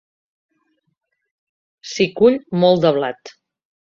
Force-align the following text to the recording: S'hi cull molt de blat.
S'hi 1.91 2.09
cull 2.21 2.39
molt 2.63 2.83
de 2.87 2.95
blat. 2.99 3.35